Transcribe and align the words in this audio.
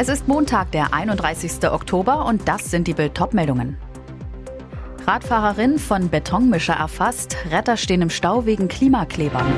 Es 0.00 0.08
ist 0.08 0.28
Montag, 0.28 0.70
der 0.70 0.94
31. 0.94 1.68
Oktober 1.72 2.24
und 2.26 2.46
das 2.46 2.70
sind 2.70 2.86
die 2.86 2.94
Bild 2.94 3.20
meldungen 3.32 3.76
Radfahrerin 5.04 5.80
von 5.80 6.08
Betonmischer 6.08 6.74
erfasst, 6.74 7.36
Retter 7.50 7.76
stehen 7.76 8.02
im 8.02 8.08
Stau 8.08 8.46
wegen 8.46 8.68
Klimaklebern. 8.68 9.52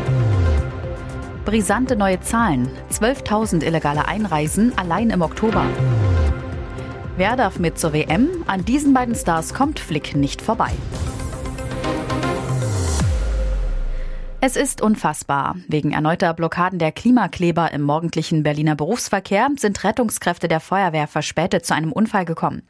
Brisante 1.45 1.95
neue 1.95 2.21
Zahlen, 2.21 2.71
12.000 2.91 3.63
illegale 3.63 4.09
Einreisen 4.09 4.73
allein 4.79 5.11
im 5.11 5.21
Oktober. 5.21 5.67
Wer 7.19 7.37
darf 7.37 7.59
mit 7.59 7.79
zur 7.79 7.93
WM? 7.93 8.31
An 8.47 8.65
diesen 8.65 8.95
beiden 8.95 9.15
Stars 9.15 9.53
kommt 9.53 9.79
Flick 9.79 10.17
nicht 10.17 10.41
vorbei. 10.41 10.73
Es 14.43 14.57
ist 14.57 14.81
unfassbar. 14.81 15.57
Wegen 15.69 15.93
erneuter 15.93 16.33
Blockaden 16.33 16.79
der 16.79 16.93
Klimakleber 16.93 17.73
im 17.73 17.83
morgendlichen 17.83 18.43
Berliner 18.43 18.75
Berufsverkehr 18.75 19.49
sind 19.57 19.85
Rettungskräfte 19.85 20.49
der 20.49 20.61
Feuerwehr 20.61 21.09
verspätet 21.09 21.67
zu 21.67 21.75
einem 21.75 21.93
Unfall 21.93 22.25
gekommen. 22.25 22.63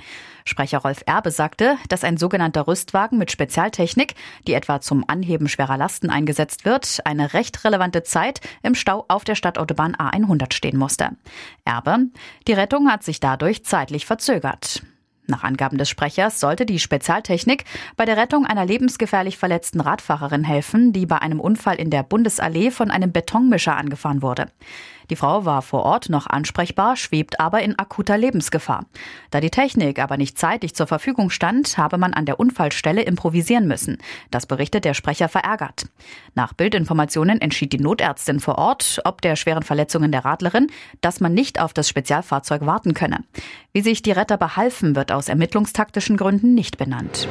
Sprecher 0.45 0.79
Rolf 0.79 1.05
Erbe 1.07 1.31
sagte, 1.31 1.77
dass 1.89 2.03
ein 2.03 2.17
sogenannter 2.17 2.67
Rüstwagen 2.67 3.19
mit 3.19 3.31
Spezialtechnik, 3.31 4.17
die 4.48 4.55
etwa 4.55 4.81
zum 4.81 5.05
Anheben 5.07 5.48
schwerer 5.48 5.77
Lasten 5.77 6.11
eingesetzt 6.11 6.65
wird, 6.65 6.98
eine 7.05 7.35
recht 7.35 7.65
relevante 7.65 8.03
Zeit 8.03 8.41
im 8.65 8.75
Stau 8.75 9.05
auf 9.07 9.23
der 9.23 9.37
Stadtautobahn 9.37 9.95
A100 9.95 10.53
stehen 10.53 10.77
musste. 10.77 11.11
Erbe, 11.65 12.09
die 12.48 12.53
Rettung 12.53 12.91
hat 12.91 13.05
sich 13.05 13.21
dadurch 13.21 13.65
zeitlich 13.65 14.07
verzögert. 14.07 14.83
Nach 15.31 15.45
Angaben 15.45 15.78
des 15.78 15.89
Sprechers 15.89 16.41
sollte 16.41 16.67
die 16.67 16.81
Spezialtechnik 16.81 17.64
bei 17.97 18.05
der 18.05 18.17
Rettung 18.17 18.47
einer 18.47 18.67
lebensgefährlich 18.67 19.39
verletzten 19.39 19.81
Radfahrerin 19.81 20.42
helfen, 20.42 20.92
die 20.92 21.06
bei 21.06 21.19
einem 21.19 21.39
Unfall 21.39 21.77
in 21.77 21.91
der 21.91 22.03
Bundesallee 22.03 22.73
von 22.73 22.91
einem 22.91 23.12
Betonmischer 23.12 23.77
angefahren 23.77 24.23
wurde. 24.23 24.48
Die 25.11 25.17
Frau 25.17 25.45
war 25.45 25.61
vor 25.61 25.83
Ort 25.83 26.08
noch 26.08 26.28
ansprechbar, 26.28 26.97
schwebt 26.97 27.41
aber 27.41 27.62
in 27.62 27.77
akuter 27.77 28.17
Lebensgefahr. 28.17 28.86
Da 29.31 29.41
die 29.41 29.51
Technik 29.51 29.98
aber 29.98 30.17
nicht 30.17 30.39
zeitig 30.39 30.75
zur 30.77 30.86
Verfügung 30.86 31.31
stand, 31.31 31.77
habe 31.77 31.98
man 31.98 32.14
an 32.14 32.27
der 32.27 32.39
Unfallstelle 32.39 33.03
improvisieren 33.03 33.67
müssen. 33.67 33.98
Das 34.31 34.47
berichtet 34.47 34.84
der 34.84 34.95
Sprecher 34.95 35.28
verärgert. 35.28 35.86
Nach 36.36 36.53
Bildinformationen 36.53 37.41
entschied 37.41 37.73
die 37.73 37.80
Notärztin 37.80 38.39
vor 38.39 38.57
Ort, 38.57 39.01
ob 39.05 39.20
der 39.20 39.35
schweren 39.35 39.64
Verletzungen 39.64 40.12
der 40.12 40.24
Radlerin, 40.24 40.68
dass 41.01 41.18
man 41.18 41.35
nicht 41.35 41.61
auf 41.61 41.73
das 41.73 41.89
Spezialfahrzeug 41.89 42.64
warten 42.64 42.95
könne. 42.95 43.24
Wie 43.73 43.83
sich 43.83 44.02
die 44.02 44.12
Retter 44.12 44.36
behalfen, 44.36 44.95
wird 44.95 45.11
aus 45.11 45.20
ermittlungstaktischen 45.29 46.17
Gründen 46.17 46.55
nicht 46.55 46.79
benannt. 46.79 47.29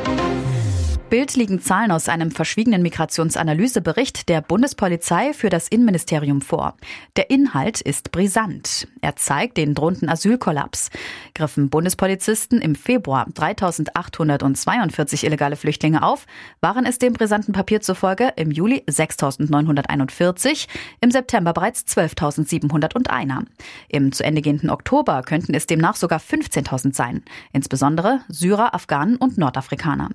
Bild 1.09 1.35
liegen 1.35 1.59
Zahlen 1.59 1.89
aus 1.91 2.07
einem 2.07 2.29
verschwiegenen 2.29 2.83
Migrationsanalysebericht 2.83 4.29
der 4.29 4.41
Bundespolizei 4.41 5.33
für 5.33 5.49
das 5.49 5.67
Innenministerium 5.67 6.39
vor. 6.41 6.75
Der 7.15 7.31
Inhalt 7.31 7.81
ist 7.81 8.11
brisant. 8.11 8.87
Er 9.01 9.15
zeigt 9.15 9.57
den 9.57 9.73
drohenden 9.73 10.07
Asylkollaps. 10.07 10.91
Griffen 11.33 11.71
Bundespolizisten 11.71 12.61
im 12.61 12.75
Februar 12.75 13.25
3842 13.33 15.23
illegale 15.23 15.55
Flüchtlinge 15.55 16.03
auf, 16.03 16.27
waren 16.61 16.85
es 16.85 16.99
dem 16.99 17.13
brisanten 17.13 17.53
Papier 17.53 17.81
zufolge 17.81 18.31
im 18.35 18.51
Juli 18.51 18.83
6941, 18.85 20.67
im 21.01 21.09
September 21.09 21.53
bereits 21.53 21.85
12.701. 21.87 23.45
Im 23.87 24.11
zu 24.11 24.23
Ende 24.23 24.43
gehenden 24.43 24.69
Oktober 24.69 25.23
könnten 25.23 25.55
es 25.55 25.65
demnach 25.65 25.95
sogar 25.95 26.19
15.000 26.19 26.93
sein, 26.93 27.23
insbesondere 27.51 28.19
Syrer, 28.27 28.75
Afghanen 28.75 29.15
und 29.15 29.39
Nordafrikaner. 29.39 30.09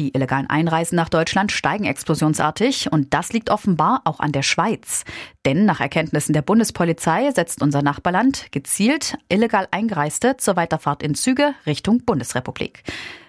Die 0.00 0.12
illegalen 0.24 0.48
Einreisen 0.48 0.96
nach 0.96 1.10
Deutschland 1.10 1.52
steigen 1.52 1.84
explosionsartig 1.84 2.90
und 2.90 3.12
das 3.12 3.34
liegt 3.34 3.50
offenbar 3.50 4.00
auch 4.04 4.20
an 4.20 4.32
der 4.32 4.42
Schweiz. 4.42 5.04
Denn 5.44 5.66
nach 5.66 5.80
Erkenntnissen 5.80 6.32
der 6.32 6.40
Bundespolizei 6.40 7.30
setzt 7.30 7.60
unser 7.60 7.82
Nachbarland 7.82 8.46
gezielt 8.50 9.18
illegal 9.28 9.68
Eingereiste 9.70 10.38
zur 10.38 10.56
Weiterfahrt 10.56 11.02
in 11.02 11.14
Züge 11.14 11.54
Richtung 11.66 12.04
Bundesrepublik. 12.06 12.84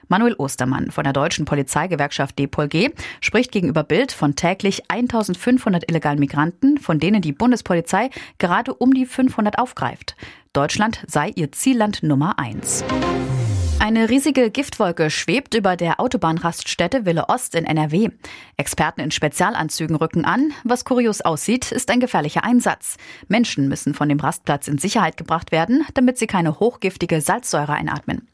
Manuel 0.08 0.36
Ostermann 0.38 0.92
von 0.92 1.04
der 1.04 1.12
deutschen 1.12 1.44
Polizeigewerkschaft 1.46 2.40
DPOLG 2.40 2.94
spricht 3.20 3.52
gegenüber 3.52 3.84
Bild 3.84 4.14
von 4.14 4.36
täglich 4.36 4.84
1500 4.90 5.90
illegalen 5.90 6.20
Migranten, 6.20 6.78
von 6.78 7.00
denen 7.00 7.22
die 7.22 7.34
Bundespolizei 7.34 8.10
gerade 8.38 8.74
um 8.74 8.94
die 8.94 9.06
500 9.06 9.58
aufgreift. 9.58 10.16
Deutschland 10.54 11.04
sei 11.08 11.34
ihr 11.36 11.52
Zielland 11.52 12.04
Nummer 12.04 12.40
eins. 12.40 12.86
Eine 13.86 14.10
riesige 14.10 14.50
Giftwolke 14.50 15.12
schwebt 15.12 15.54
über 15.54 15.76
der 15.76 16.00
Autobahnraststätte 16.00 17.06
Wille 17.06 17.30
Ost 17.30 17.54
in 17.54 17.66
NRW. 17.66 18.10
Experten 18.58 19.00
in 19.02 19.12
Spezialanzügen 19.12 19.96
rücken 19.96 20.26
an. 20.26 20.54
Was 20.64 20.86
kurios 20.86 21.22
aussieht, 21.22 21.72
ist 21.72 21.92
ein 21.92 22.00
gefährlicher 22.00 22.44
Einsatz. 22.44 22.98
Menschen 23.28 23.68
müssen 23.68 23.94
von 23.94 24.10
dem 24.10 24.20
Rastplatz 24.20 24.68
in 24.68 24.80
Sicherheit 24.80 25.18
gebracht 25.18 25.52
werden, 25.52 25.86
damit 25.94 26.18
sie 26.18 26.26
keine 26.26 26.60
hochgiftige 26.60 27.22
Salzsäure 27.22 27.74
einatmen. 27.74 28.28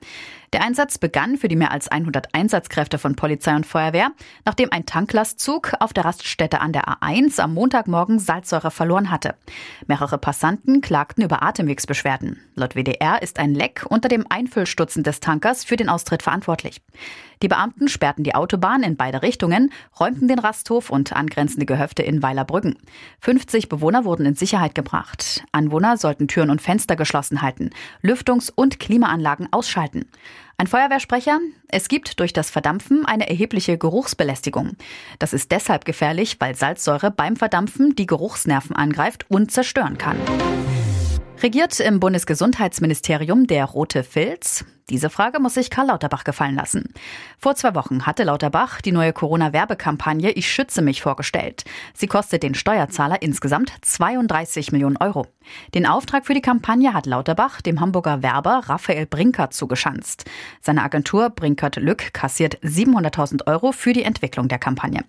Der 0.53 0.63
Einsatz 0.63 0.97
begann 0.97 1.37
für 1.37 1.47
die 1.47 1.55
mehr 1.55 1.71
als 1.71 1.87
100 1.87 2.35
Einsatzkräfte 2.35 2.97
von 2.97 3.15
Polizei 3.15 3.55
und 3.55 3.65
Feuerwehr, 3.65 4.11
nachdem 4.43 4.69
ein 4.69 4.85
Tanklastzug 4.85 5.71
auf 5.79 5.93
der 5.93 6.03
Raststätte 6.03 6.59
an 6.59 6.73
der 6.73 6.89
A1 6.89 7.39
am 7.39 7.53
Montagmorgen 7.53 8.19
Salzsäure 8.19 8.69
verloren 8.69 9.11
hatte. 9.11 9.35
Mehrere 9.87 10.17
Passanten 10.17 10.81
klagten 10.81 11.23
über 11.23 11.41
Atemwegsbeschwerden. 11.41 12.41
Laut 12.55 12.75
WDR 12.75 13.21
ist 13.21 13.39
ein 13.39 13.55
Leck 13.55 13.85
unter 13.87 14.09
dem 14.09 14.25
Einfüllstutzen 14.27 15.03
des 15.03 15.21
Tankers 15.21 15.63
für 15.63 15.77
den 15.77 15.87
Austritt 15.87 16.21
verantwortlich. 16.21 16.81
Die 17.41 17.47
Beamten 17.47 17.87
sperrten 17.87 18.23
die 18.23 18.35
Autobahn 18.35 18.83
in 18.83 18.97
beide 18.97 19.23
Richtungen, 19.23 19.71
räumten 19.99 20.27
den 20.27 20.37
Rasthof 20.37 20.89
und 20.89 21.13
angrenzende 21.13 21.65
Gehöfte 21.65 22.03
in 22.03 22.21
Weilerbrücken. 22.21 22.77
50 23.21 23.67
Bewohner 23.67 24.05
wurden 24.05 24.25
in 24.25 24.35
Sicherheit 24.35 24.75
gebracht. 24.75 25.43
Anwohner 25.51 25.97
sollten 25.97 26.27
Türen 26.27 26.51
und 26.51 26.61
Fenster 26.61 26.95
geschlossen 26.95 27.41
halten, 27.41 27.71
Lüftungs- 28.03 28.51
und 28.53 28.79
Klimaanlagen 28.79 29.47
ausschalten. 29.51 30.05
Ein 30.57 30.67
Feuerwehrsprecher, 30.67 31.39
es 31.69 31.87
gibt 31.87 32.19
durch 32.19 32.33
das 32.33 32.51
Verdampfen 32.51 33.05
eine 33.05 33.27
erhebliche 33.29 33.77
Geruchsbelästigung. 33.77 34.77
Das 35.19 35.33
ist 35.33 35.51
deshalb 35.51 35.85
gefährlich, 35.85 36.37
weil 36.39 36.55
Salzsäure 36.55 37.11
beim 37.11 37.35
Verdampfen 37.35 37.95
die 37.95 38.05
Geruchsnerven 38.05 38.75
angreift 38.75 39.25
und 39.29 39.51
zerstören 39.51 39.97
kann. 39.97 40.17
Regiert 41.43 41.79
im 41.79 41.99
Bundesgesundheitsministerium 41.99 43.47
der 43.47 43.65
rote 43.65 44.03
Filz? 44.03 44.63
Diese 44.91 45.09
Frage 45.09 45.39
muss 45.39 45.55
sich 45.55 45.71
Karl 45.71 45.87
Lauterbach 45.87 46.23
gefallen 46.23 46.53
lassen. 46.53 46.93
Vor 47.39 47.55
zwei 47.55 47.73
Wochen 47.73 48.05
hatte 48.05 48.25
Lauterbach 48.25 48.79
die 48.79 48.91
neue 48.91 49.11
Corona-Werbekampagne 49.11 50.33
Ich 50.33 50.51
schütze 50.51 50.83
mich 50.83 51.01
vorgestellt. 51.01 51.63
Sie 51.95 52.05
kostet 52.05 52.43
den 52.43 52.53
Steuerzahler 52.53 53.23
insgesamt 53.23 53.73
32 53.81 54.71
Millionen 54.71 54.97
Euro. 54.97 55.25
Den 55.73 55.87
Auftrag 55.87 56.27
für 56.27 56.35
die 56.35 56.43
Kampagne 56.43 56.93
hat 56.93 57.07
Lauterbach 57.07 57.61
dem 57.61 57.79
Hamburger 57.79 58.21
Werber 58.21 58.61
Raphael 58.65 59.07
Brinkert 59.07 59.55
zugeschanzt. 59.55 60.25
Seine 60.61 60.83
Agentur 60.83 61.31
Brinkert 61.31 61.77
Lück 61.77 62.13
kassiert 62.13 62.59
700.000 62.59 63.47
Euro 63.47 63.71
für 63.71 63.93
die 63.93 64.03
Entwicklung 64.03 64.47
der 64.47 64.59
Kampagne. 64.59 65.05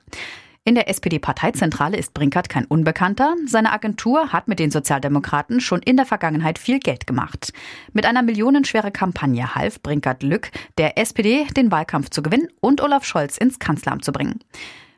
In 0.64 0.76
der 0.76 0.88
SPD-Parteizentrale 0.88 1.97
ist 1.97 2.14
Brinkert 2.14 2.49
kein 2.49 2.67
Unbekannter. 2.67 3.35
Seine 3.47 3.73
Agentur 3.73 4.32
hat 4.32 4.47
mit 4.47 4.61
den 4.61 4.70
Sozialdemokraten 4.70 5.61
schon 5.61 5.82
in 5.82 5.97
der 5.97 6.06
Vergangenheit 6.06 6.56
viel 6.56 6.79
Geld 6.79 7.09
gemacht. 7.09 7.53
Mit 7.93 8.06
einer 8.06 8.23
millionenschwere 8.23 8.93
Kampagne 8.93 9.56
half 9.56 9.82
Brinkert 9.82 10.23
Lück, 10.23 10.53
der 10.79 10.99
SPD 10.99 11.47
den 11.56 11.73
Wahlkampf 11.73 12.11
zu 12.11 12.23
gewinnen 12.23 12.47
und 12.61 12.81
Olaf 12.81 13.05
Scholz 13.05 13.38
ins 13.38 13.59
Kanzleramt 13.59 14.05
zu 14.05 14.12
bringen. 14.12 14.38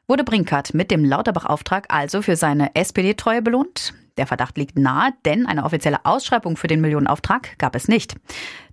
Wurde 0.06 0.22
Brinkert 0.22 0.74
mit 0.74 0.90
dem 0.90 1.02
Lauterbach-Auftrag 1.02 1.86
also 1.88 2.20
für 2.20 2.36
seine 2.36 2.74
SPD-Treue 2.74 3.40
belohnt? 3.40 3.94
Der 4.16 4.26
Verdacht 4.26 4.56
liegt 4.56 4.78
nahe, 4.78 5.12
denn 5.24 5.46
eine 5.46 5.64
offizielle 5.64 6.04
Ausschreibung 6.04 6.56
für 6.56 6.68
den 6.68 6.80
Millionenauftrag 6.80 7.58
gab 7.58 7.74
es 7.74 7.88
nicht. 7.88 8.14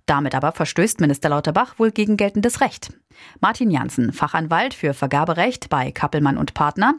Damit 0.06 0.34
aber 0.34 0.52
verstößt 0.52 1.00
Minister 1.00 1.28
Lauterbach 1.28 1.78
wohl 1.78 1.90
gegen 1.90 2.16
geltendes 2.16 2.60
Recht. 2.60 2.92
Martin 3.40 3.70
Janssen, 3.70 4.12
Fachanwalt 4.12 4.74
für 4.74 4.94
Vergaberecht 4.94 5.68
bei 5.68 5.92
Kappelmann 5.92 6.38
und 6.38 6.54
Partner. 6.54 6.94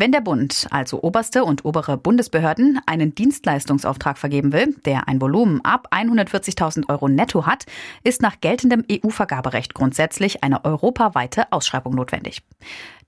Wenn 0.00 0.12
der 0.12 0.20
Bund, 0.20 0.68
also 0.70 1.02
oberste 1.02 1.42
und 1.42 1.64
obere 1.64 1.96
Bundesbehörden, 1.96 2.78
einen 2.86 3.16
Dienstleistungsauftrag 3.16 4.16
vergeben 4.16 4.52
will, 4.52 4.76
der 4.84 5.08
ein 5.08 5.20
Volumen 5.20 5.60
ab 5.64 5.88
140.000 5.90 6.88
Euro 6.88 7.08
netto 7.08 7.46
hat, 7.46 7.66
ist 8.04 8.22
nach 8.22 8.40
geltendem 8.40 8.84
EU-Vergaberecht 8.88 9.74
grundsätzlich 9.74 10.44
eine 10.44 10.64
europaweite 10.64 11.50
Ausschreibung 11.50 11.96
notwendig. 11.96 12.42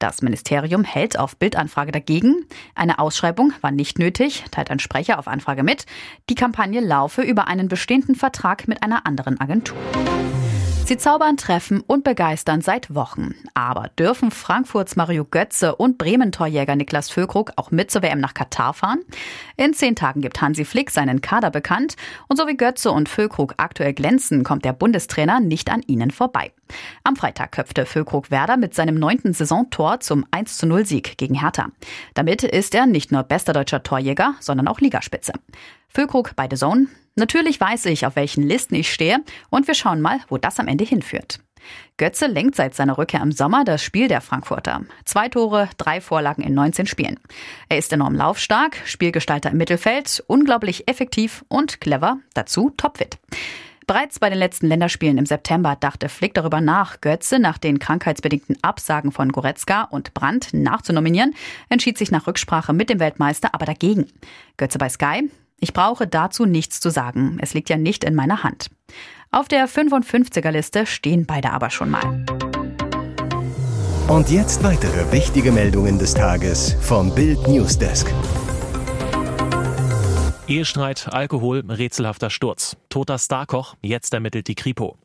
Das 0.00 0.20
Ministerium 0.20 0.82
hält 0.82 1.16
auf 1.16 1.36
Bildanfrage 1.36 1.92
dagegen. 1.92 2.44
Eine 2.74 2.98
Ausschreibung 2.98 3.52
war 3.60 3.70
nicht 3.70 4.00
nötig, 4.00 4.42
teilt 4.50 4.72
ein 4.72 4.80
Sprecher 4.80 5.20
auf 5.20 5.28
Anfrage 5.28 5.62
mit. 5.62 5.86
Die 6.28 6.34
Kampagne 6.34 6.80
laufe 6.80 7.22
über 7.22 7.46
einen 7.46 7.68
bestehenden 7.68 8.16
Vertrag 8.16 8.66
mit 8.66 8.82
einer 8.82 9.06
anderen 9.06 9.40
Agentur. 9.40 9.78
Sie 10.90 10.98
zaubern, 10.98 11.36
treffen 11.36 11.84
und 11.86 12.02
begeistern 12.02 12.62
seit 12.62 12.92
Wochen. 12.92 13.36
Aber 13.54 13.90
dürfen 13.96 14.32
Frankfurts 14.32 14.96
Mario 14.96 15.24
Götze 15.24 15.76
und 15.76 15.98
Bremen-Torjäger 15.98 16.74
Niklas 16.74 17.10
Füllkrug 17.10 17.52
auch 17.54 17.70
mit 17.70 17.92
zur 17.92 18.02
WM 18.02 18.18
nach 18.18 18.34
Katar 18.34 18.74
fahren? 18.74 18.98
In 19.56 19.72
zehn 19.72 19.94
Tagen 19.94 20.20
gibt 20.20 20.42
Hansi 20.42 20.64
Flick 20.64 20.90
seinen 20.90 21.20
Kader 21.20 21.52
bekannt. 21.52 21.94
Und 22.26 22.38
so 22.38 22.48
wie 22.48 22.56
Götze 22.56 22.90
und 22.90 23.08
Füllkrug 23.08 23.54
aktuell 23.58 23.92
glänzen, 23.92 24.42
kommt 24.42 24.64
der 24.64 24.72
Bundestrainer 24.72 25.38
nicht 25.38 25.70
an 25.70 25.82
ihnen 25.86 26.10
vorbei. 26.10 26.50
Am 27.04 27.14
Freitag 27.14 27.52
köpfte 27.52 27.86
Füllkrug 27.86 28.32
Werder 28.32 28.56
mit 28.56 28.74
seinem 28.74 28.96
neunten 28.96 29.32
Saisontor 29.32 30.00
zum 30.00 30.26
1 30.32 30.60
0 30.64 30.84
Sieg 30.84 31.16
gegen 31.18 31.38
Hertha. 31.38 31.68
Damit 32.14 32.42
ist 32.42 32.74
er 32.74 32.86
nicht 32.86 33.12
nur 33.12 33.22
bester 33.22 33.52
deutscher 33.52 33.84
Torjäger, 33.84 34.34
sondern 34.40 34.66
auch 34.66 34.80
Ligaspitze. 34.80 35.34
Füllkrug 35.86 36.34
bei 36.34 36.48
The 36.50 36.56
Zone. 36.56 36.88
Natürlich 37.16 37.60
weiß 37.60 37.86
ich, 37.86 38.06
auf 38.06 38.16
welchen 38.16 38.42
Listen 38.42 38.74
ich 38.74 38.92
stehe 38.92 39.18
und 39.50 39.66
wir 39.66 39.74
schauen 39.74 40.00
mal, 40.00 40.20
wo 40.28 40.38
das 40.38 40.58
am 40.58 40.68
Ende 40.68 40.84
hinführt. 40.84 41.40
Götze 41.96 42.26
lenkt 42.26 42.56
seit 42.56 42.74
seiner 42.74 42.96
Rückkehr 42.96 43.20
im 43.20 43.32
Sommer 43.32 43.64
das 43.64 43.82
Spiel 43.82 44.08
der 44.08 44.20
Frankfurter. 44.20 44.82
Zwei 45.04 45.28
Tore, 45.28 45.68
drei 45.76 46.00
Vorlagen 46.00 46.42
in 46.42 46.54
19 46.54 46.86
Spielen. 46.86 47.20
Er 47.68 47.78
ist 47.78 47.92
enorm 47.92 48.14
laufstark, 48.14 48.78
Spielgestalter 48.86 49.50
im 49.50 49.58
Mittelfeld, 49.58 50.24
unglaublich 50.26 50.88
effektiv 50.88 51.44
und 51.48 51.80
clever, 51.80 52.18
dazu 52.34 52.70
topfit. 52.76 53.18
Bereits 53.86 54.20
bei 54.20 54.30
den 54.30 54.38
letzten 54.38 54.68
Länderspielen 54.68 55.18
im 55.18 55.26
September 55.26 55.76
dachte 55.78 56.08
Flick 56.08 56.32
darüber 56.34 56.60
nach, 56.60 57.00
Götze 57.00 57.40
nach 57.40 57.58
den 57.58 57.80
krankheitsbedingten 57.80 58.56
Absagen 58.62 59.10
von 59.10 59.32
Goretzka 59.32 59.82
und 59.82 60.14
Brandt 60.14 60.54
nachzunominieren, 60.54 61.34
entschied 61.68 61.98
sich 61.98 62.12
nach 62.12 62.28
Rücksprache 62.28 62.72
mit 62.72 62.88
dem 62.88 63.00
Weltmeister 63.00 63.52
aber 63.52 63.66
dagegen. 63.66 64.06
Götze 64.56 64.78
bei 64.78 64.88
Sky, 64.88 65.28
ich 65.60 65.72
brauche 65.72 66.06
dazu 66.06 66.46
nichts 66.46 66.80
zu 66.80 66.90
sagen. 66.90 67.38
Es 67.40 67.54
liegt 67.54 67.68
ja 67.68 67.76
nicht 67.76 68.02
in 68.04 68.14
meiner 68.14 68.42
Hand. 68.42 68.70
Auf 69.30 69.46
der 69.46 69.68
55er 69.68 70.50
Liste 70.50 70.86
stehen 70.86 71.26
beide 71.26 71.52
aber 71.52 71.70
schon 71.70 71.90
mal. 71.90 72.24
Und 74.08 74.28
jetzt 74.30 74.64
weitere 74.64 75.12
wichtige 75.12 75.52
Meldungen 75.52 75.98
des 75.98 76.14
Tages 76.14 76.74
vom 76.80 77.14
Bild 77.14 77.46
Newsdesk. 77.46 78.12
Ehestreit, 80.48 81.06
Alkohol, 81.12 81.62
rätselhafter 81.68 82.28
Sturz. 82.28 82.76
Toter 82.88 83.18
Starkoch, 83.18 83.76
jetzt 83.82 84.12
ermittelt 84.12 84.48
die 84.48 84.56
Kripo. 84.56 84.96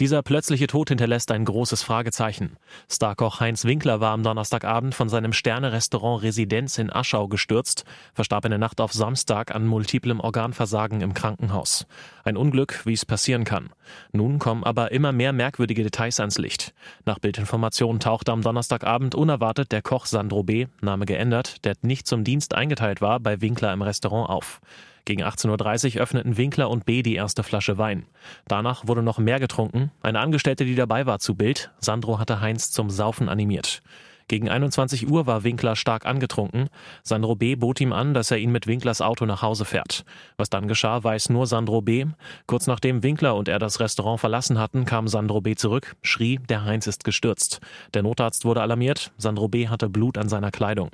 Dieser 0.00 0.22
plötzliche 0.22 0.68
Tod 0.68 0.90
hinterlässt 0.90 1.32
ein 1.32 1.44
großes 1.44 1.82
Fragezeichen. 1.82 2.56
Starkoch 2.88 3.40
Heinz 3.40 3.64
Winkler 3.64 4.00
war 4.00 4.12
am 4.12 4.22
Donnerstagabend 4.22 4.94
von 4.94 5.08
seinem 5.08 5.32
Sterne-Restaurant 5.32 6.22
Residenz 6.22 6.78
in 6.78 6.92
Aschau 6.92 7.26
gestürzt, 7.26 7.84
verstarb 8.14 8.44
in 8.44 8.52
der 8.52 8.60
Nacht 8.60 8.80
auf 8.80 8.92
Samstag 8.92 9.52
an 9.52 9.66
multiplem 9.66 10.20
Organversagen 10.20 11.00
im 11.00 11.14
Krankenhaus. 11.14 11.88
Ein 12.22 12.36
Unglück, 12.36 12.86
wie 12.86 12.92
es 12.92 13.04
passieren 13.04 13.42
kann. 13.42 13.70
Nun 14.12 14.38
kommen 14.38 14.62
aber 14.62 14.92
immer 14.92 15.10
mehr 15.10 15.32
merkwürdige 15.32 15.82
Details 15.82 16.20
ans 16.20 16.38
Licht. 16.38 16.74
Nach 17.04 17.18
Bildinformationen 17.18 17.98
tauchte 17.98 18.30
am 18.30 18.42
Donnerstagabend 18.42 19.16
unerwartet 19.16 19.72
der 19.72 19.82
Koch 19.82 20.06
Sandro 20.06 20.44
B., 20.44 20.68
Name 20.80 21.06
geändert, 21.06 21.64
der 21.64 21.74
nicht 21.82 22.06
zum 22.06 22.22
Dienst 22.22 22.54
eingeteilt 22.54 23.00
war, 23.00 23.18
bei 23.18 23.40
Winkler 23.40 23.72
im 23.72 23.82
Restaurant 23.82 24.30
auf. 24.30 24.60
Gegen 25.08 25.24
18.30 25.24 25.96
Uhr 25.96 26.02
öffneten 26.02 26.36
Winkler 26.36 26.68
und 26.68 26.84
B. 26.84 27.02
die 27.02 27.14
erste 27.14 27.42
Flasche 27.42 27.78
Wein. 27.78 28.04
Danach 28.46 28.88
wurde 28.88 29.02
noch 29.02 29.16
mehr 29.16 29.40
getrunken. 29.40 29.90
Eine 30.02 30.20
Angestellte, 30.20 30.66
die 30.66 30.74
dabei 30.74 31.06
war, 31.06 31.18
zu 31.18 31.34
Bild. 31.34 31.70
Sandro 31.78 32.18
hatte 32.18 32.42
Heinz 32.42 32.72
zum 32.72 32.90
Saufen 32.90 33.30
animiert. 33.30 33.80
Gegen 34.28 34.50
21 34.50 35.10
Uhr 35.10 35.26
war 35.26 35.44
Winkler 35.44 35.76
stark 35.76 36.04
angetrunken. 36.04 36.68
Sandro 37.02 37.36
B. 37.36 37.54
bot 37.54 37.80
ihm 37.80 37.94
an, 37.94 38.12
dass 38.12 38.30
er 38.30 38.36
ihn 38.36 38.52
mit 38.52 38.66
Winklers 38.66 39.00
Auto 39.00 39.24
nach 39.24 39.40
Hause 39.40 39.64
fährt. 39.64 40.04
Was 40.36 40.50
dann 40.50 40.68
geschah, 40.68 41.02
weiß 41.02 41.30
nur 41.30 41.46
Sandro 41.46 41.80
B. 41.80 42.04
Kurz 42.46 42.66
nachdem 42.66 43.02
Winkler 43.02 43.34
und 43.34 43.48
er 43.48 43.58
das 43.58 43.80
Restaurant 43.80 44.20
verlassen 44.20 44.58
hatten, 44.58 44.84
kam 44.84 45.08
Sandro 45.08 45.40
B. 45.40 45.54
zurück, 45.54 45.96
schrie, 46.02 46.38
der 46.50 46.66
Heinz 46.66 46.86
ist 46.86 47.04
gestürzt. 47.04 47.60
Der 47.94 48.02
Notarzt 48.02 48.44
wurde 48.44 48.60
alarmiert. 48.60 49.10
Sandro 49.16 49.48
B. 49.48 49.68
hatte 49.68 49.88
Blut 49.88 50.18
an 50.18 50.28
seiner 50.28 50.50
Kleidung. 50.50 50.90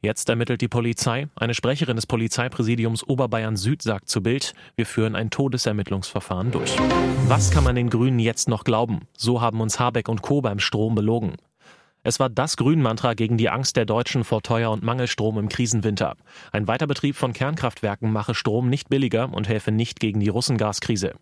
Jetzt 0.00 0.28
ermittelt 0.28 0.60
die 0.60 0.68
Polizei. 0.68 1.28
Eine 1.36 1.54
Sprecherin 1.54 1.96
des 1.96 2.06
Polizeipräsidiums 2.06 3.06
Oberbayern 3.06 3.56
Süd 3.56 3.82
sagt 3.82 4.08
zu 4.08 4.22
Bild, 4.22 4.54
wir 4.76 4.86
führen 4.86 5.14
ein 5.14 5.30
Todesermittlungsverfahren 5.30 6.50
durch. 6.50 6.76
Was 7.28 7.50
kann 7.50 7.64
man 7.64 7.76
den 7.76 7.90
Grünen 7.90 8.18
jetzt 8.18 8.48
noch 8.48 8.64
glauben? 8.64 9.02
So 9.16 9.40
haben 9.40 9.60
uns 9.60 9.78
Habeck 9.78 10.08
und 10.08 10.22
Co. 10.22 10.40
beim 10.40 10.58
Strom 10.58 10.94
belogen. 10.94 11.36
Es 12.04 12.18
war 12.18 12.28
das 12.28 12.56
Grünmantra 12.56 13.14
gegen 13.14 13.36
die 13.36 13.48
Angst 13.48 13.76
der 13.76 13.84
Deutschen 13.84 14.24
vor 14.24 14.42
Teuer- 14.42 14.72
und 14.72 14.82
Mangelstrom 14.82 15.38
im 15.38 15.48
Krisenwinter. 15.48 16.16
Ein 16.50 16.66
Weiterbetrieb 16.66 17.14
von 17.14 17.32
Kernkraftwerken 17.32 18.10
mache 18.10 18.34
Strom 18.34 18.68
nicht 18.68 18.88
billiger 18.88 19.32
und 19.32 19.48
helfe 19.48 19.70
nicht 19.70 20.00
gegen 20.00 20.18
die 20.18 20.28
Russengaskrise. 20.28 21.12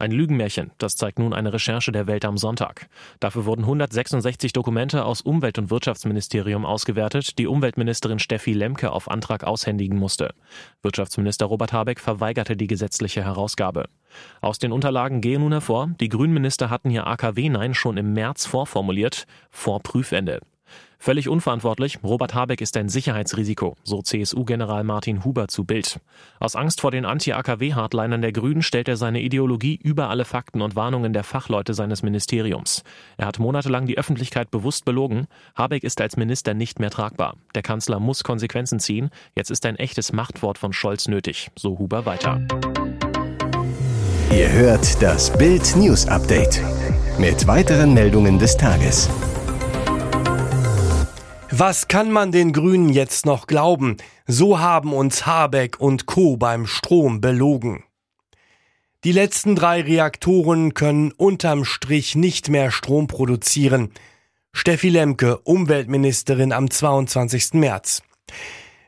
Ein 0.00 0.12
Lügenmärchen, 0.12 0.70
das 0.78 0.94
zeigt 0.94 1.18
nun 1.18 1.34
eine 1.34 1.52
Recherche 1.52 1.90
der 1.90 2.06
Welt 2.06 2.24
am 2.24 2.38
Sonntag. 2.38 2.88
Dafür 3.18 3.46
wurden 3.46 3.62
166 3.62 4.52
Dokumente 4.52 5.04
aus 5.04 5.22
Umwelt- 5.22 5.58
und 5.58 5.70
Wirtschaftsministerium 5.70 6.64
ausgewertet, 6.64 7.36
die 7.36 7.48
Umweltministerin 7.48 8.20
Steffi 8.20 8.52
Lemke 8.52 8.92
auf 8.92 9.10
Antrag 9.10 9.42
aushändigen 9.42 9.98
musste. 9.98 10.34
Wirtschaftsminister 10.82 11.46
Robert 11.46 11.72
Habeck 11.72 11.98
verweigerte 11.98 12.56
die 12.56 12.68
gesetzliche 12.68 13.24
Herausgabe. 13.24 13.88
Aus 14.40 14.60
den 14.60 14.70
Unterlagen 14.70 15.20
gehe 15.20 15.40
nun 15.40 15.50
hervor, 15.50 15.90
die 16.00 16.08
Grünminister 16.08 16.70
hatten 16.70 16.90
ihr 16.90 17.08
AKW-Nein 17.08 17.74
schon 17.74 17.96
im 17.96 18.12
März 18.12 18.46
vorformuliert, 18.46 19.26
vor 19.50 19.80
Prüfende. 19.82 20.40
Völlig 21.00 21.28
unverantwortlich, 21.28 22.00
Robert 22.02 22.34
Habeck 22.34 22.60
ist 22.60 22.76
ein 22.76 22.88
Sicherheitsrisiko, 22.88 23.76
so 23.84 24.02
CSU-General 24.02 24.82
Martin 24.82 25.24
Huber 25.24 25.46
zu 25.46 25.64
Bild. 25.64 26.00
Aus 26.40 26.56
Angst 26.56 26.80
vor 26.80 26.90
den 26.90 27.04
Anti-AKW-Hardlinern 27.04 28.20
der 28.20 28.32
Grünen 28.32 28.62
stellt 28.62 28.88
er 28.88 28.96
seine 28.96 29.20
Ideologie 29.20 29.78
über 29.80 30.10
alle 30.10 30.24
Fakten 30.24 30.60
und 30.60 30.74
Warnungen 30.74 31.12
der 31.12 31.22
Fachleute 31.22 31.72
seines 31.72 32.02
Ministeriums. 32.02 32.82
Er 33.16 33.26
hat 33.26 33.38
monatelang 33.38 33.86
die 33.86 33.96
Öffentlichkeit 33.96 34.50
bewusst 34.50 34.84
belogen. 34.84 35.28
Habeck 35.54 35.84
ist 35.84 36.00
als 36.00 36.16
Minister 36.16 36.54
nicht 36.54 36.80
mehr 36.80 36.90
tragbar. 36.90 37.36
Der 37.54 37.62
Kanzler 37.62 38.00
muss 38.00 38.24
Konsequenzen 38.24 38.80
ziehen. 38.80 39.10
Jetzt 39.36 39.52
ist 39.52 39.64
ein 39.66 39.76
echtes 39.76 40.12
Machtwort 40.12 40.58
von 40.58 40.72
Scholz 40.72 41.06
nötig, 41.06 41.50
so 41.54 41.78
Huber 41.78 42.06
weiter. 42.06 42.40
Ihr 44.32 44.50
hört 44.52 45.00
das 45.00 45.32
Bild 45.38 45.76
News 45.76 46.06
Update 46.06 46.60
mit 47.18 47.46
weiteren 47.46 47.94
Meldungen 47.94 48.38
des 48.38 48.56
Tages. 48.56 49.08
Was 51.60 51.88
kann 51.88 52.12
man 52.12 52.30
den 52.30 52.52
Grünen 52.52 52.88
jetzt 52.88 53.26
noch 53.26 53.48
glauben? 53.48 53.96
So 54.28 54.60
haben 54.60 54.92
uns 54.92 55.26
Habeck 55.26 55.80
und 55.80 56.06
Co. 56.06 56.36
beim 56.36 56.68
Strom 56.68 57.20
belogen. 57.20 57.82
Die 59.02 59.10
letzten 59.10 59.56
drei 59.56 59.80
Reaktoren 59.80 60.74
können 60.74 61.10
unterm 61.10 61.64
Strich 61.64 62.14
nicht 62.14 62.48
mehr 62.48 62.70
Strom 62.70 63.08
produzieren. 63.08 63.90
Steffi 64.52 64.88
Lemke, 64.88 65.38
Umweltministerin 65.38 66.52
am 66.52 66.70
22. 66.70 67.54
März. 67.54 68.02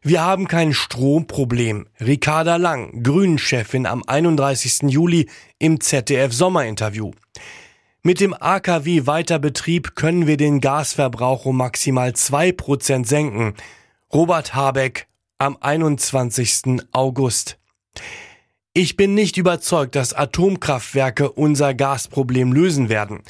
Wir 0.02 0.20
haben 0.22 0.46
kein 0.46 0.72
Stromproblem. 0.72 1.88
Ricarda 1.98 2.54
Lang, 2.54 3.02
Grünen-Chefin 3.02 3.84
am 3.84 4.04
31. 4.06 4.82
Juli 4.82 5.28
im 5.58 5.80
ZDF 5.80 6.32
Sommerinterview. 6.32 7.10
Mit 8.02 8.20
dem 8.20 8.32
AKW-Weiterbetrieb 8.32 9.94
können 9.94 10.26
wir 10.26 10.38
den 10.38 10.62
Gasverbrauch 10.62 11.44
um 11.44 11.58
maximal 11.58 12.14
zwei 12.14 12.50
Prozent 12.50 13.06
senken. 13.06 13.52
Robert 14.10 14.54
Habeck 14.54 15.06
am 15.36 15.58
21. 15.60 16.80
August. 16.92 17.58
Ich 18.72 18.96
bin 18.96 19.12
nicht 19.12 19.36
überzeugt, 19.36 19.96
dass 19.96 20.14
Atomkraftwerke 20.14 21.30
unser 21.30 21.74
Gasproblem 21.74 22.54
lösen 22.54 22.88
werden. 22.88 23.20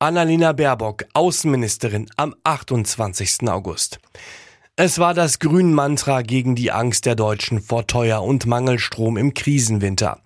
Annalena 0.00 0.52
Baerbock, 0.52 1.04
Außenministerin 1.12 2.10
am 2.16 2.34
28. 2.42 3.48
August. 3.48 4.00
Es 4.74 4.98
war 4.98 5.14
das 5.14 5.38
Grün-Mantra 5.38 6.22
gegen 6.22 6.56
die 6.56 6.72
Angst 6.72 7.06
der 7.06 7.14
Deutschen 7.14 7.60
vor 7.60 7.86
Teuer- 7.86 8.24
und 8.24 8.46
Mangelstrom 8.46 9.16
im 9.16 9.32
Krisenwinter. 9.34 10.20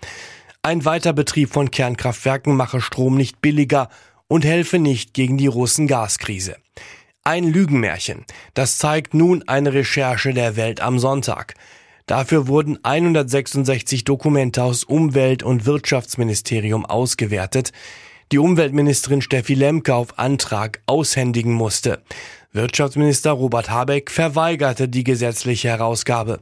Ein 0.64 0.84
Weiterbetrieb 0.84 1.52
von 1.52 1.72
Kernkraftwerken 1.72 2.54
mache 2.54 2.80
Strom 2.80 3.16
nicht 3.16 3.42
billiger 3.42 3.88
und 4.28 4.44
helfe 4.44 4.78
nicht 4.78 5.12
gegen 5.12 5.36
die 5.36 5.48
Russen-Gaskrise. 5.48 6.54
Ein 7.24 7.52
Lügenmärchen. 7.52 8.24
Das 8.54 8.78
zeigt 8.78 9.12
nun 9.12 9.42
eine 9.48 9.72
Recherche 9.72 10.32
der 10.32 10.54
Welt 10.54 10.80
am 10.80 11.00
Sonntag. 11.00 11.54
Dafür 12.06 12.46
wurden 12.46 12.78
166 12.84 14.04
Dokumente 14.04 14.62
aus 14.62 14.84
Umwelt- 14.84 15.42
und 15.42 15.66
Wirtschaftsministerium 15.66 16.86
ausgewertet, 16.86 17.72
die 18.30 18.38
Umweltministerin 18.38 19.20
Steffi 19.20 19.54
Lemke 19.54 19.96
auf 19.96 20.16
Antrag 20.16 20.80
aushändigen 20.86 21.54
musste. 21.54 22.04
Wirtschaftsminister 22.52 23.32
Robert 23.32 23.68
Habeck 23.68 24.12
verweigerte 24.12 24.88
die 24.88 25.02
gesetzliche 25.02 25.70
Herausgabe. 25.70 26.38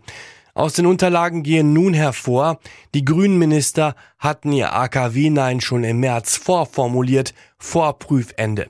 Aus 0.61 0.75
den 0.75 0.85
Unterlagen 0.85 1.43
gehen 1.43 1.73
nun 1.73 1.95
hervor, 1.95 2.61
die 2.93 3.02
Grünen 3.02 3.38
Minister 3.38 3.95
hatten 4.19 4.52
ihr 4.52 4.75
AKW-Nein 4.75 5.62
schon 5.62 5.85
im 5.85 6.00
März 6.00 6.37
vorformuliert, 6.37 7.33
vor 7.57 7.99
Prüfende. 7.99 8.69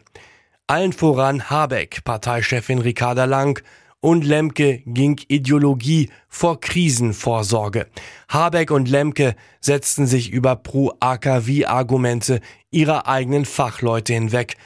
Allen 0.68 0.92
voran 0.92 1.50
Habeck, 1.50 2.04
Parteichefin 2.04 2.78
Ricarda 2.78 3.24
Lang 3.24 3.60
und 3.98 4.24
Lemke 4.24 4.84
ging 4.86 5.20
Ideologie 5.26 6.10
vor 6.28 6.60
Krisenvorsorge. 6.60 7.88
Habeck 8.28 8.70
und 8.70 8.88
Lemke 8.88 9.34
setzten 9.60 10.06
sich 10.06 10.30
über 10.30 10.54
Pro-AKW-Argumente 10.54 12.38
ihrer 12.70 13.08
eigenen 13.08 13.44
Fachleute 13.44 14.12
hinweg. 14.12 14.56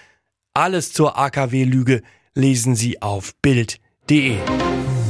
Alles 0.53 0.93
zur 0.93 1.17
AKW-Lüge 1.17 2.03
lesen 2.35 2.75
Sie 2.75 3.01
auf 3.01 3.35
Bild.de. 3.41 4.37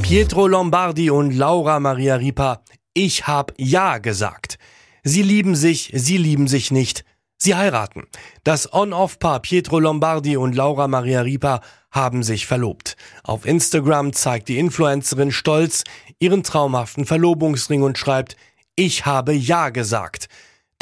Pietro 0.04 0.46
Lombardi 0.46 1.08
und 1.08 1.32
Laura 1.32 1.80
Maria 1.80 2.16
Ripa, 2.16 2.60
ich 2.92 3.26
hab 3.26 3.54
Ja 3.56 3.96
gesagt. 3.96 4.58
Sie 5.02 5.22
lieben 5.22 5.56
sich, 5.56 5.92
sie 5.94 6.18
lieben 6.18 6.46
sich 6.46 6.70
nicht. 6.70 7.06
Sie 7.38 7.54
heiraten. 7.54 8.02
Das 8.42 8.70
On-Off-Paar 8.74 9.40
Pietro 9.40 9.80
Lombardi 9.80 10.36
und 10.36 10.54
Laura 10.54 10.88
Maria 10.88 11.22
Ripa 11.22 11.62
haben 11.90 12.22
sich 12.22 12.46
verlobt. 12.46 12.98
Auf 13.22 13.46
Instagram 13.46 14.12
zeigt 14.12 14.50
die 14.50 14.58
Influencerin 14.58 15.32
stolz 15.32 15.84
ihren 16.18 16.42
traumhaften 16.42 17.06
Verlobungsring 17.06 17.82
und 17.82 17.96
schreibt, 17.96 18.36
ich 18.76 19.06
habe 19.06 19.32
Ja 19.32 19.70
gesagt. 19.70 20.28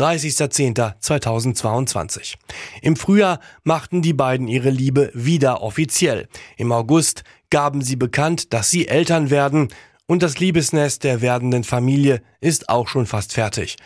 30.10.2022. 0.00 2.34
Im 2.80 2.96
Frühjahr 2.96 3.38
machten 3.62 4.02
die 4.02 4.14
beiden 4.14 4.48
ihre 4.48 4.70
Liebe 4.70 5.12
wieder 5.14 5.62
offiziell. 5.62 6.26
Im 6.56 6.72
August 6.72 7.22
gaben 7.52 7.82
sie 7.82 7.96
bekannt, 7.96 8.54
dass 8.54 8.70
sie 8.70 8.88
Eltern 8.88 9.28
werden 9.28 9.68
und 10.06 10.22
das 10.22 10.40
Liebesnest 10.40 11.04
der 11.04 11.20
werdenden 11.20 11.64
Familie 11.64 12.22
ist 12.40 12.70
auch 12.70 12.88
schon 12.88 13.06
fast 13.06 13.34
fertig. 13.34 13.76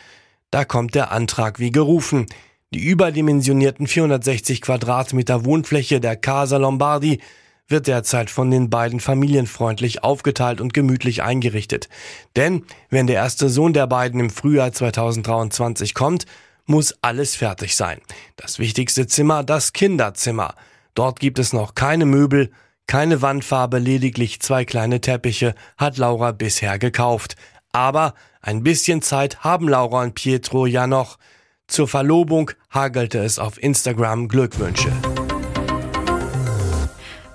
Da 0.52 0.64
kommt 0.64 0.94
der 0.94 1.11
Antrag 1.11 1.58
wie 1.58 1.73
gerufen. 1.73 2.26
Die 2.73 2.78
überdimensionierten 2.78 3.88
460 3.88 4.62
Quadratmeter 4.62 5.44
Wohnfläche 5.44 6.00
der 6.00 6.14
Casa 6.14 6.58
Lombardi 6.58 7.20
wird 7.66 7.88
derzeit 7.88 8.30
von 8.30 8.52
den 8.52 8.70
beiden 8.70 9.00
familienfreundlich 9.00 10.04
aufgeteilt 10.04 10.61
und 10.61 10.73
gemütlich 10.73 11.25
eingerichtet. 11.25 11.88
Denn 12.37 12.64
wenn 12.88 13.08
der 13.08 13.16
erste 13.16 13.49
Sohn 13.49 13.73
der 13.73 13.88
beiden 13.88 14.20
im 14.20 14.30
Frühjahr 14.30 14.73
2023 14.73 15.92
kommt, 15.92 16.25
muss 16.66 16.94
alles 17.02 17.35
fertig 17.35 17.75
sein. 17.75 18.00
Das 18.37 18.61
wichtigste 18.61 19.08
Zimmer, 19.08 19.42
das 19.42 19.73
Kinderzimmer. 19.73 20.54
Dort 20.94 21.18
gibt 21.18 21.40
es 21.40 21.52
noch 21.52 21.75
keine 21.75 22.06
Möbel, 22.06 22.52
keine 22.87 23.21
Wandfarbe, 23.21 23.78
lediglich 23.78 24.40
zwei 24.40 24.64
kleine 24.64 25.00
Teppiche 25.00 25.55
hat 25.76 25.99
Laura 25.99 26.33
bisher 26.33 26.78
gekauft. 26.78 27.37
Aber 27.73 28.14
ein 28.40 28.62
bisschen 28.62 29.02
Zeit 29.02 29.40
haben 29.40 29.69
Laura 29.69 30.02
und 30.02 30.14
Pietro 30.14 30.66
ja 30.66 30.87
noch. 30.87 31.19
Zur 31.66 31.88
Verlobung 31.88 32.52
hagelte 32.71 33.19
es 33.19 33.38
auf 33.38 33.61
Instagram 33.61 34.28
Glückwünsche. 34.28 34.93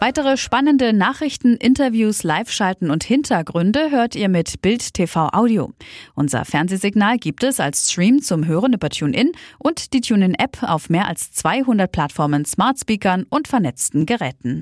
Weitere 0.03 0.35
spannende 0.35 0.93
Nachrichten, 0.93 1.57
Interviews, 1.57 2.23
Live-Schalten 2.23 2.89
und 2.89 3.03
Hintergründe 3.03 3.91
hört 3.91 4.15
ihr 4.15 4.29
mit 4.29 4.59
Bild 4.63 4.95
TV 4.95 5.29
Audio. 5.31 5.73
Unser 6.15 6.43
Fernsehsignal 6.43 7.19
gibt 7.19 7.43
es 7.43 7.59
als 7.59 7.91
Stream 7.91 8.19
zum 8.19 8.47
Hören 8.47 8.73
über 8.73 8.89
TuneIn 8.89 9.31
und 9.59 9.93
die 9.93 10.01
TuneIn-App 10.01 10.63
auf 10.63 10.89
mehr 10.89 11.07
als 11.07 11.31
200 11.33 11.91
Plattformen, 11.91 12.45
Smart 12.45 12.79
Speakern 12.79 13.27
und 13.29 13.47
vernetzten 13.47 14.07
Geräten. 14.07 14.59